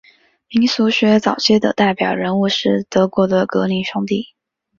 [0.49, 4.33] 民俗学早期的代表人物是德国的格林兄弟。